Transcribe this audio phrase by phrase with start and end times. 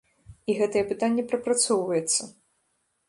[0.53, 2.21] І гэтае пытанне прапрацоўваецца.